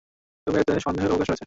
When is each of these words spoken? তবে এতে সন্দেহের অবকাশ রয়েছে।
তবে 0.47 0.57
এতে 0.61 0.73
সন্দেহের 0.85 1.11
অবকাশ 1.11 1.27
রয়েছে। 1.27 1.39